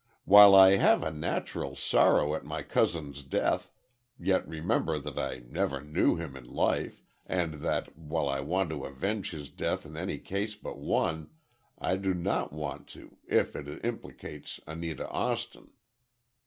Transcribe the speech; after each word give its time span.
While 0.25 0.55
I 0.55 0.77
have 0.77 1.03
a 1.03 1.11
natural 1.11 1.75
sorrow 1.75 2.33
at 2.33 2.43
my 2.43 2.63
cousin's 2.63 3.21
death, 3.21 3.69
yet 4.19 4.47
remember 4.47 4.97
that 4.97 5.19
I 5.19 5.43
never 5.47 5.79
knew 5.79 6.15
him 6.15 6.35
in 6.35 6.45
life, 6.51 7.03
and 7.27 7.61
that, 7.61 7.95
while 7.95 8.27
I 8.27 8.39
want 8.39 8.71
to 8.71 8.85
avenge 8.85 9.29
his 9.29 9.51
death 9.51 9.85
in 9.85 9.95
any 9.95 10.17
case 10.17 10.55
but 10.55 10.79
one, 10.79 11.29
I 11.77 11.97
do 11.97 12.15
not 12.15 12.51
want 12.51 12.87
to 12.97 13.17
if 13.27 13.55
it 13.55 13.67
implicates 13.85 14.59
Anita 14.65 15.07
Austin." 15.07 15.69